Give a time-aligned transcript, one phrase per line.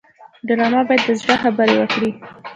[0.47, 2.09] ډرامه باید د زړه خبرې وکړي